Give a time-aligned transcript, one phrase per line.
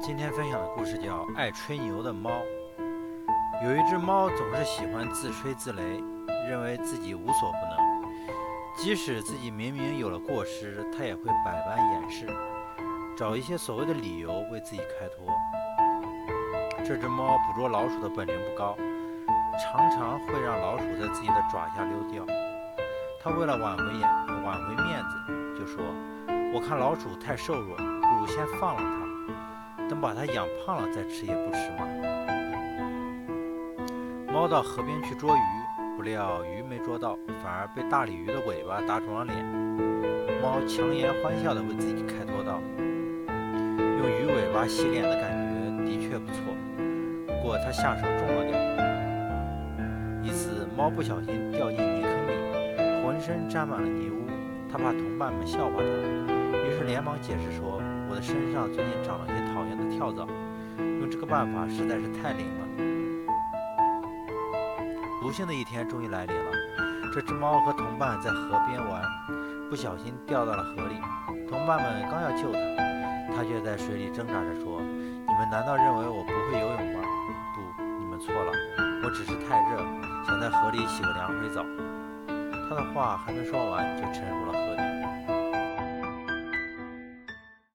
[0.00, 2.30] 今天分享的故事叫《爱吹牛的猫》。
[3.64, 6.02] 有一只猫总是喜欢自吹自擂，
[6.48, 7.76] 认为自己无所不能，
[8.76, 12.26] 即使自己明明有了过失，它也会百般掩饰，
[13.16, 15.34] 找一些所谓的理由为自己开脱。
[16.84, 18.76] 这只猫捕捉老鼠的本领不高，
[19.60, 22.24] 常常会让老鼠在自己的爪下溜掉。
[23.20, 24.08] 它为了挽回眼
[24.44, 25.82] 挽回面子，就说
[26.54, 29.07] ：“我看老鼠太瘦弱，不如先放了它。”
[29.88, 31.86] 等把它养胖了再吃也不迟嘛。
[34.32, 35.40] 猫到河边去捉鱼，
[35.96, 39.36] 不料鱼没捉到，反而被大鲤鱼的尾巴打肿了脸。
[40.40, 42.60] 猫强颜欢笑地为自己开脱道
[43.98, 46.54] ：“用鱼尾巴洗脸的感觉的确不错，
[47.26, 48.56] 不过它下手重了点。”
[50.22, 52.32] 一次，猫不小心掉进泥坑里，
[53.02, 54.28] 浑身沾满了泥污，
[54.70, 56.32] 它怕同伴们笑话它，
[56.84, 57.80] 连忙解释说。
[58.08, 60.26] 我的身上最近长了些讨厌的跳蚤，
[60.78, 62.64] 用这个办法实在是太灵了。
[65.20, 66.50] 不幸的一天终于来临了，
[67.12, 69.02] 这只猫和同伴在河边玩，
[69.68, 70.96] 不小心掉到了河里。
[71.50, 74.80] 同伴们刚要救它，它却在水里挣扎着说
[75.28, 77.00] ：“你们难道认为我不会游泳吗？
[77.54, 78.52] 不，你们错了，
[79.04, 79.84] 我只是太热，
[80.26, 81.62] 想在河里洗个凉水澡。”
[82.70, 84.82] 它的话还没说完，就沉入了河底。